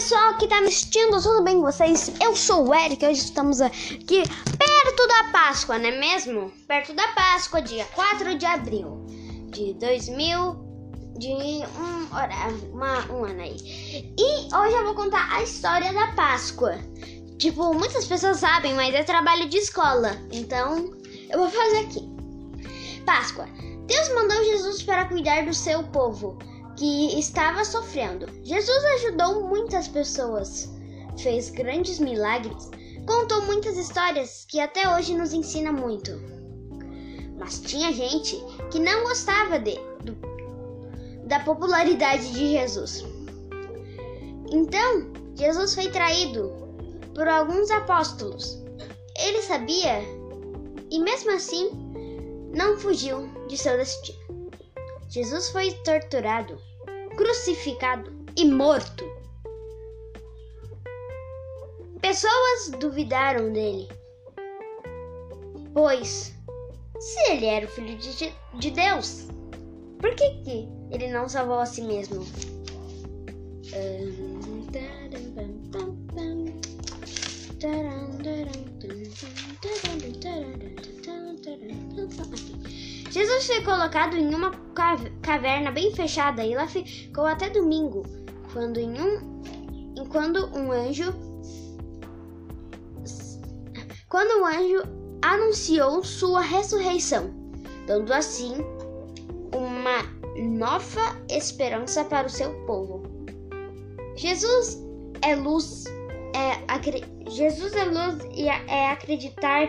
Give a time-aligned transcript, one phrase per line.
[0.00, 2.10] pessoal que tá me assistindo, tudo bem com vocês?
[2.22, 4.22] Eu sou o Eric, hoje estamos aqui
[4.56, 6.50] perto da Páscoa, não é mesmo?
[6.66, 9.04] Perto da Páscoa, dia 4 de abril
[9.50, 10.56] de 2000,
[11.18, 13.58] de um, horário, uma, um ano aí.
[14.18, 16.78] E hoje eu vou contar a história da Páscoa.
[17.38, 20.94] Tipo, muitas pessoas sabem, mas é trabalho de escola, então
[21.28, 22.00] eu vou fazer aqui.
[23.04, 23.46] Páscoa.
[23.86, 26.38] Deus mandou Jesus para cuidar do seu povo
[26.80, 28.24] que estava sofrendo.
[28.42, 30.66] Jesus ajudou muitas pessoas,
[31.18, 32.70] fez grandes milagres,
[33.06, 36.10] contou muitas histórias que até hoje nos ensina muito.
[37.38, 38.34] Mas tinha gente
[38.70, 40.16] que não gostava de, do,
[41.26, 43.04] da popularidade de Jesus.
[44.50, 46.50] Então, Jesus foi traído
[47.14, 48.58] por alguns apóstolos.
[49.18, 50.00] Ele sabia
[50.90, 51.68] e, mesmo assim,
[52.54, 54.50] não fugiu de seu destino.
[55.10, 56.69] Jesus foi torturado
[57.20, 59.04] crucificado e morto.
[62.00, 63.86] Pessoas duvidaram dele,
[65.74, 66.34] pois
[66.98, 69.28] se ele era o filho de, de Deus,
[69.98, 72.24] por que, que ele não salvou a si mesmo?
[83.10, 84.52] Jesus foi colocado em uma
[85.30, 88.02] caverna bem fechada e lá ficou até domingo,
[88.52, 91.14] quando em um quando um anjo
[94.08, 94.82] quando o anjo
[95.22, 97.30] anunciou sua ressurreição,
[97.86, 98.56] dando assim
[99.54, 100.02] uma
[100.36, 103.00] nova esperança para o seu povo.
[104.16, 104.82] Jesus
[105.22, 105.84] é luz,
[106.34, 109.68] é Jesus é luz e é acreditar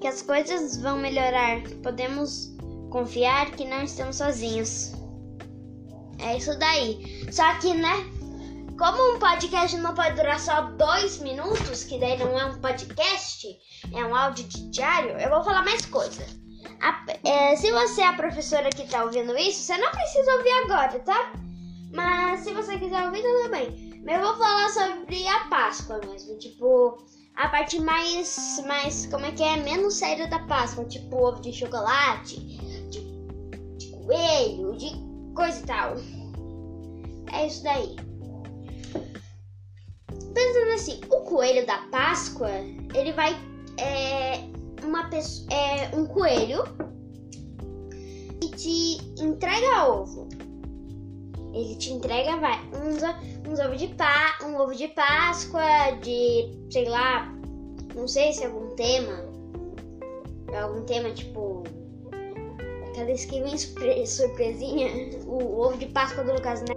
[0.00, 1.62] que as coisas vão melhorar.
[1.82, 2.54] Podemos
[2.90, 4.92] confiar que não estamos sozinhos.
[6.18, 7.26] É isso daí.
[7.32, 7.94] Só que, né?
[8.78, 13.46] Como um podcast não pode durar só dois minutos, que daí não é um podcast,
[13.92, 16.24] é um áudio diário, eu vou falar mais coisa.
[16.80, 20.50] A, é, se você é a professora que tá ouvindo isso, você não precisa ouvir
[20.64, 21.32] agora, tá?
[21.92, 24.00] Mas se você quiser ouvir, tudo bem.
[24.02, 26.38] Mas eu vou falar sobre a Páscoa mesmo.
[26.38, 27.04] Tipo,
[27.36, 31.52] a parte mais, mais, como é que é, menos séria da Páscoa, tipo ovo de
[31.52, 32.36] chocolate,
[34.10, 34.90] de coelho, de
[35.34, 35.94] coisa e tal.
[37.32, 37.96] É isso daí.
[40.34, 42.50] Pensando assim, o coelho da Páscoa,
[42.94, 43.34] ele vai
[43.78, 44.50] é
[44.84, 46.64] uma pessoa, é um coelho
[48.40, 50.28] que te entrega ovo.
[51.52, 53.02] Ele te entrega, vai, uns,
[53.48, 57.32] uns ovos de pá, um ovo de Páscoa, de, sei lá,
[57.94, 59.28] não sei se é algum tema.
[60.60, 61.64] Algum tema tipo.
[63.00, 65.18] Aquela que vem surpresinha.
[65.26, 66.74] O, ovo de Páscoa do Lucas, né?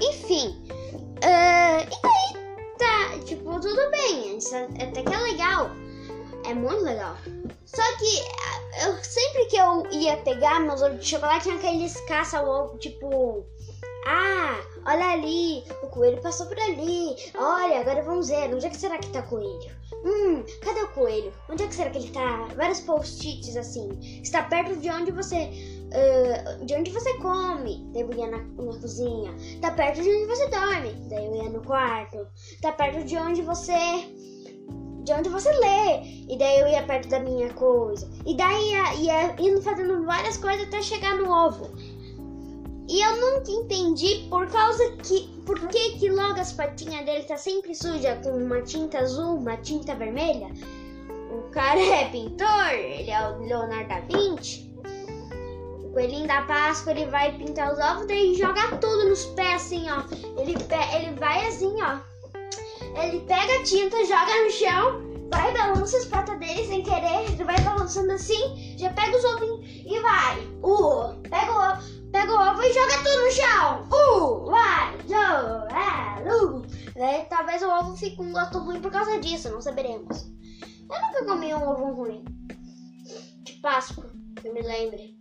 [0.00, 0.62] Enfim.
[0.68, 4.38] Uh, e aí, tá, tipo, tudo bem.
[4.52, 5.70] É, até que é legal.
[6.44, 7.16] É muito legal.
[7.64, 12.42] Só que eu, sempre que eu ia pegar meus ovos de chocolate, tinha aqueles caça
[12.42, 13.46] ovo, tipo
[14.04, 17.14] ah, olha ali, o coelho passou por ali.
[17.34, 18.52] Olha, agora vamos ver.
[18.52, 19.70] Onde é que será que tá o coelho?
[20.04, 21.32] Hum, cadê o coelho?
[21.48, 22.48] Onde é que será que ele tá?
[22.56, 23.88] Vários post-its assim.
[24.22, 25.50] Está perto de onde você.
[25.92, 27.86] Uh, de onde você come.
[27.92, 29.32] Daí eu ia na, na cozinha.
[29.60, 30.92] Tá perto de onde você dorme.
[31.08, 32.26] Daí eu ia no quarto.
[32.60, 34.04] Tá perto de onde você
[35.04, 36.02] de onde você lê.
[36.28, 38.08] E daí eu ia perto da minha coisa.
[38.24, 41.70] E daí ia, ia indo fazendo várias coisas até chegar no ovo.
[42.92, 45.26] E eu nunca entendi por causa que.
[45.46, 49.56] Por que, que logo as patinhas dele tá sempre suja com uma tinta azul, uma
[49.56, 50.48] tinta vermelha?
[51.30, 54.70] O cara é pintor, ele é o Leonardo da Vinci.
[55.84, 59.86] O coelhinho da Páscoa ele vai pintar os ovos, daí joga tudo nos pés assim,
[59.90, 60.02] ó.
[60.38, 60.54] Ele,
[60.94, 61.98] ele vai assim, ó.
[63.02, 67.42] Ele pega a tinta, joga no chão, vai balança as patas dele sem querer, ele
[67.42, 70.40] vai balançando assim, já pega os ovinhos e vai.
[70.62, 72.36] Uh, pega o ovo pega o
[77.02, 80.26] joga, é, Talvez o ovo fique um gosto ruim por causa disso, não saberemos.
[80.90, 82.24] Eu nunca comi um ovo ruim.
[83.42, 84.10] De Páscoa,
[84.40, 85.16] que eu me lembre.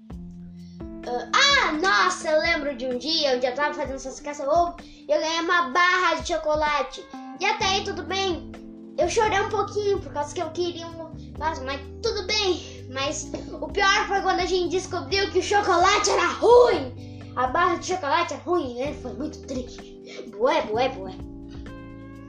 [0.82, 5.12] Uh, ah, nossa, eu lembro de um dia onde eu tava fazendo essas caça-ovo e
[5.12, 7.04] eu ganhei uma barra de chocolate.
[7.40, 8.52] E até aí tudo bem.
[8.98, 11.12] Eu chorei um pouquinho por causa que eu queria um.
[11.40, 12.88] Mas, mas tudo bem.
[12.94, 16.94] Mas o pior foi quando a gente descobriu que o chocolate era ruim.
[17.36, 18.94] A barra de chocolate é ruim, né?
[19.02, 20.30] Foi muito triste.
[20.30, 21.31] Bué, bué, bué.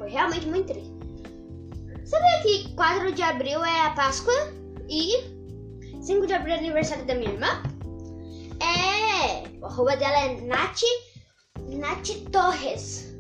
[0.02, 0.93] Foi realmente muito triste.
[2.04, 4.34] Sabia que 4 de abril é a Páscoa
[4.88, 5.12] e
[6.02, 7.62] 5 de abril é aniversário da minha irmã?
[8.60, 10.81] É, o arroba dela é Nath,
[11.69, 13.14] Nath Torres.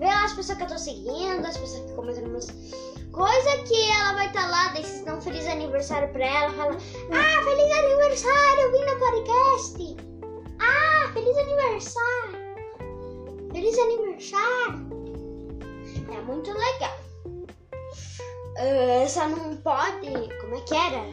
[0.00, 2.46] ver as pessoas que eu tô seguindo, as pessoas que comentam umas
[3.12, 6.52] coisas que ela vai estar tá lá, daí vocês dão um feliz aniversário pra ela,
[6.54, 9.96] fala, ah, feliz aniversário, vim no podcast.
[10.58, 12.46] Ah, feliz aniversário.
[13.52, 14.85] Feliz aniversário.
[16.26, 16.96] Muito legal.
[18.58, 20.10] Uh, só não pode.
[20.40, 21.04] Como é que era?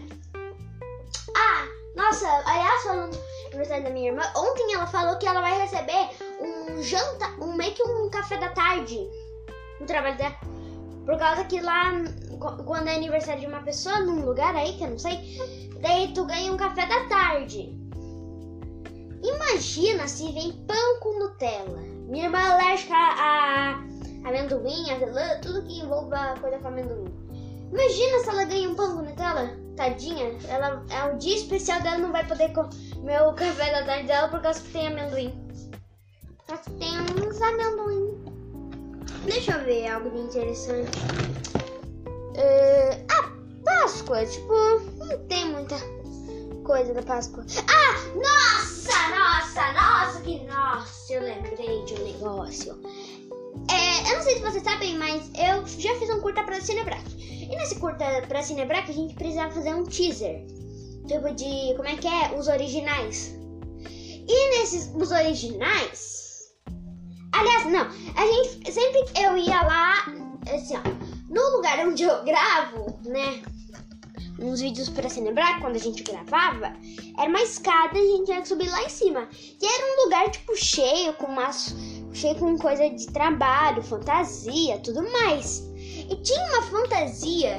[1.36, 3.18] Ah, nossa, aliás, falando
[3.48, 6.10] aniversário da minha irmã, ontem ela falou que ela vai receber
[6.42, 9.08] um janta, um meio que um café da tarde
[9.80, 10.36] no trabalho dela.
[11.06, 11.92] Por causa que lá,
[12.66, 15.38] quando é aniversário de uma pessoa, num lugar aí que eu não sei,
[15.82, 17.78] daí tu ganha um café da tarde.
[19.22, 21.82] Imagina se vem pão com Nutella.
[22.08, 23.84] Minha irmã é alérgica a
[24.26, 27.06] amendoim, avelã, tudo que envolva coisa com amendoim.
[27.72, 29.64] Imagina se ela ganha um pão com Nutella.
[29.76, 34.08] Tadinha, ela é um dia especial dela, não vai poder comer o café da tarde
[34.08, 35.34] dela por causa que tem amendoim.
[36.48, 38.24] Causa que tem uns amendoim.
[39.26, 41.00] Deixa eu ver algo de interessante.
[42.36, 43.34] Uh, a
[43.64, 44.54] Páscoa, tipo,
[44.98, 45.76] não tem muita
[46.64, 47.44] coisa da Páscoa.
[47.68, 52.80] Ah, nossa, nossa, nossa, que nossa, eu lembrei de um negócio.
[54.44, 57.04] Se vocês sabem, mas eu já fiz um curta pra Cinebrac.
[57.18, 60.46] E nesse curta pra Cinebrac a gente precisava fazer um teaser.
[61.08, 61.74] Tipo de.
[61.78, 62.38] Como é que é?
[62.38, 63.34] Os originais.
[64.28, 64.92] E nesses.
[64.96, 66.54] Os originais.
[67.32, 67.88] Aliás, não.
[68.18, 68.72] A gente.
[68.72, 70.06] Sempre eu ia lá.
[70.54, 70.82] Assim, ó.
[71.30, 73.42] No lugar onde eu gravo, né?
[74.40, 76.74] Uns vídeos pra Cinebrac, quando a gente gravava,
[77.18, 79.30] era uma escada e a gente tinha que subir lá em cima.
[79.32, 81.74] E era um lugar, tipo, cheio, com umas
[82.14, 85.60] cheio com coisa de trabalho, fantasia, tudo mais.
[85.78, 87.58] E tinha uma fantasia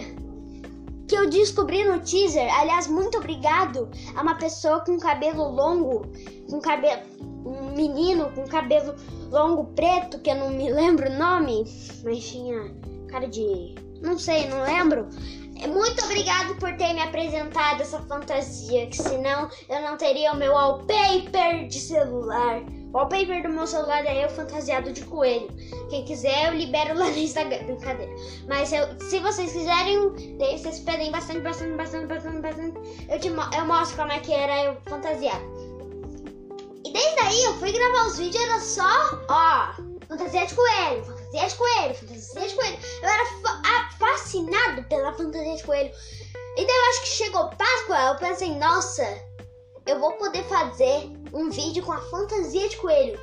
[1.09, 2.53] que eu descobri no teaser.
[2.59, 6.07] Aliás, muito obrigado a uma pessoa com cabelo longo,
[6.49, 7.03] com cabelo
[7.45, 8.95] um menino com cabelo
[9.31, 11.65] longo preto, que eu não me lembro o nome,
[12.03, 12.75] mas tinha
[13.09, 15.09] cara de, não sei, não lembro.
[15.69, 20.53] Muito obrigado por ter me apresentado essa fantasia, que senão eu não teria o meu
[20.53, 22.63] wallpaper de celular.
[22.95, 25.49] O wallpaper do meu celular é eu fantasiado de coelho.
[25.91, 27.65] Quem quiser, eu libero lá no Instagram.
[27.67, 28.15] Brincadeira.
[28.47, 32.79] Mas eu, se vocês quiserem, vocês pedem bastante, bastante, bastante, bastante, bastante.
[33.09, 35.43] Eu, te, eu mostro como é que era eu fantasiado.
[36.85, 39.73] E desde aí eu fui gravar os vídeos, era só, ó,
[40.07, 42.79] fantasia de coelho, fantasia de coelho, fantasia de coelho.
[43.03, 45.91] Eu era fa fascinado pela fantasia de coelho.
[46.57, 49.03] E eu acho que chegou Páscoa, eu pensei, nossa,
[49.85, 53.19] eu vou poder fazer um vídeo com a fantasia de coelho.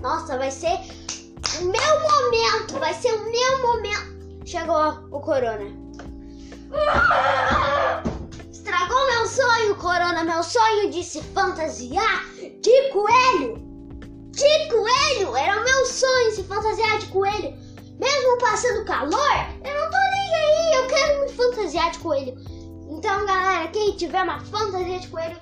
[0.00, 0.78] Nossa, vai ser
[1.60, 4.12] o meu momento, vai ser o meu momento.
[4.44, 5.64] Chegou o corona.
[8.50, 12.24] Estragou meu sonho, corona, meu sonho de se fantasiar
[12.60, 13.62] de coelho.
[14.32, 17.54] De coelho, era o meu sonho se fantasiar de coelho.
[18.00, 22.34] Mesmo passando calor, eu não tô nem aí, eu quero me fantasiar de coelho.
[22.90, 25.38] Então, galera, quem tiver uma fantasia de coelho,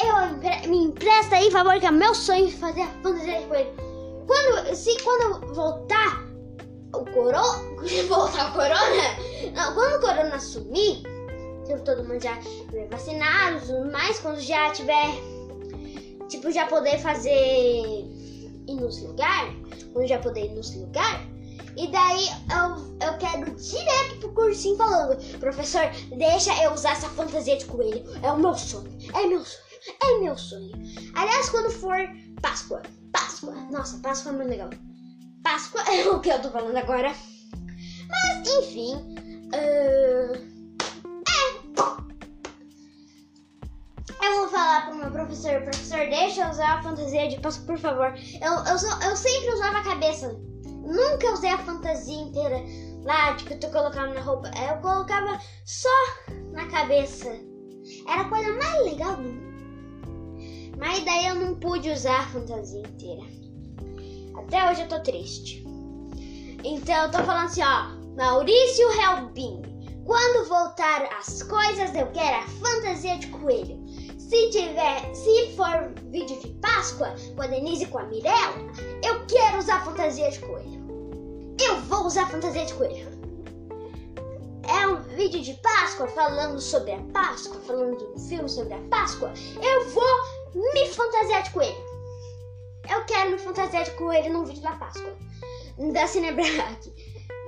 [0.00, 3.74] eu me empresta aí, favor, que é meu sonho fazer a fantasia de coelho.
[4.26, 6.24] Quando, se quando voltar
[6.94, 7.62] o corona,
[8.08, 11.02] voltar o corona, não, quando o corona sumir,
[11.64, 15.08] se todo mundo já tiver vacinado, mais quando já tiver,
[16.28, 19.54] tipo, já poder fazer ir nos lugares,
[19.92, 21.34] quando já poder ir nos lugares,
[21.76, 27.56] e daí eu, eu quero direto pro cursinho falando, professor, deixa eu usar essa fantasia
[27.56, 28.04] de coelho.
[28.22, 29.63] É o meu sonho, é meu sonho.
[30.02, 30.72] É meu sonho.
[31.14, 31.96] Aliás, quando for
[32.40, 32.82] Páscoa.
[33.12, 33.54] Páscoa.
[33.70, 34.70] Nossa, Páscoa é muito legal.
[35.42, 37.14] Páscoa é o que eu tô falando agora.
[38.08, 38.94] Mas, enfim.
[39.54, 40.54] Uh...
[41.28, 41.54] É.
[44.26, 45.62] Eu vou falar pro meu professor.
[45.62, 48.14] Professor, deixa eu usar a fantasia de Páscoa, por favor.
[48.40, 50.32] Eu, eu, eu sempre usava a cabeça.
[50.64, 52.62] Nunca usei a fantasia inteira
[53.04, 54.50] lá, tipo, tu colocava na roupa.
[54.56, 55.88] Eu colocava só
[56.52, 57.28] na cabeça.
[58.08, 59.54] Era a coisa mais legal do mundo.
[60.78, 63.22] Mas daí eu não pude usar a fantasia inteira.
[64.36, 65.64] Até hoje eu tô triste.
[66.64, 68.04] Então eu tô falando assim, ó.
[68.16, 69.62] Maurício Helbin.
[70.04, 73.82] Quando voltar as coisas, eu quero a fantasia de coelho.
[74.18, 78.70] Se tiver, se for vídeo de Páscoa com a Denise e com a Mirella,
[79.02, 80.84] eu quero usar a fantasia de coelho.
[81.60, 83.14] Eu vou usar a fantasia de coelho.
[84.68, 88.80] É um vídeo de Páscoa falando sobre a Páscoa, falando de um filme sobre a
[88.90, 89.32] Páscoa.
[89.62, 91.94] Eu vou me fantasiar de coelho.
[92.88, 95.16] Eu quero me fantasiar de coelho num vídeo da Páscoa.
[95.92, 96.92] Da Cinebrack.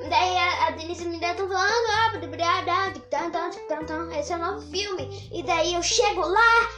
[0.08, 1.86] Daí a, a Denise me deu tão falando,
[4.12, 5.28] esse é o novo filme.
[5.32, 6.68] E daí eu chego lá,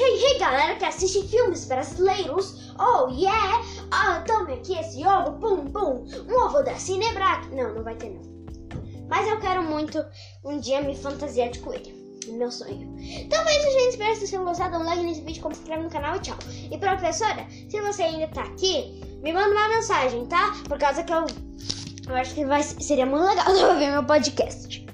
[0.00, 2.72] Hey, hey, galera que assiste filmes brasileiros.
[2.78, 3.60] Oh, yeah.
[3.90, 6.06] Ah, tome aqui esse ovo, pum, pum.
[6.28, 7.48] Um ovo da Cinebrac.
[7.48, 8.22] Não, não vai ter não.
[9.08, 10.04] Mas eu quero muito
[10.44, 11.97] um dia me fantasiar de coelho.
[12.32, 12.96] Meu sonho.
[12.98, 13.90] Então isso, gente.
[13.90, 14.72] Espero que vocês tenham gostado.
[14.72, 16.38] Dá um like nesse vídeo, se inscreve no canal e tchau.
[16.70, 20.54] E professora, se você ainda tá aqui, me manda uma mensagem, tá?
[20.68, 21.26] Por causa que eu,
[22.08, 23.46] eu acho que vai, seria muito legal
[23.78, 24.87] ver meu podcast.